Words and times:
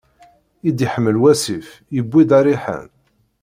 I 0.67 0.69
d-iḥmel 0.77 1.15
wassif, 1.21 1.67
yewwi-d 1.95 2.31
ariḥan. 2.39 2.87